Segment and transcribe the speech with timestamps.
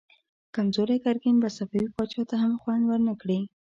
[0.55, 3.39] کمزوری ګرګين به صفوي پاچا ته هم خوند ورنه کړي.